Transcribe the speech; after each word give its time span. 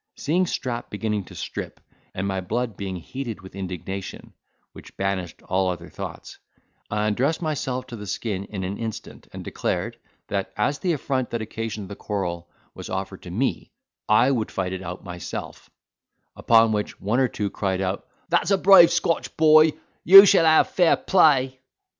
Seeing 0.17 0.47
Strap 0.47 0.89
beginning 0.89 1.25
to 1.25 1.35
strip, 1.35 1.79
and 2.15 2.27
my 2.27 2.41
blood 2.41 2.75
being 2.75 2.95
heated 2.95 3.41
with 3.41 3.55
indignation, 3.55 4.33
which 4.73 4.97
banished 4.97 5.43
all 5.43 5.69
other 5.69 5.89
thoughts, 5.89 6.39
I 6.89 7.05
undressed 7.07 7.39
myself 7.43 7.85
to 7.85 7.95
the 7.95 8.07
skin 8.07 8.45
in 8.45 8.63
an 8.63 8.79
instant, 8.79 9.27
and 9.31 9.43
declared, 9.43 9.99
that 10.27 10.53
as 10.57 10.79
the 10.79 10.93
affront 10.93 11.29
that 11.29 11.43
occasioned 11.43 11.87
the 11.87 11.95
quarrel 11.95 12.49
was 12.73 12.89
offered 12.89 13.21
to 13.21 13.29
me, 13.29 13.73
I 14.09 14.31
would 14.31 14.49
fight 14.49 14.73
it 14.73 14.81
out 14.81 15.03
myself; 15.03 15.69
upon 16.35 16.71
which 16.71 16.99
one 16.99 17.19
or 17.19 17.27
two 17.27 17.51
cried 17.51 17.79
out, 17.79 18.07
"That's 18.27 18.49
a 18.49 18.57
brave 18.57 18.89
Scotch 18.91 19.37
boy; 19.37 19.73
you 20.03 20.25
shall 20.25 20.45
have 20.45 20.69
fair 20.71 20.95
play." 20.97 21.59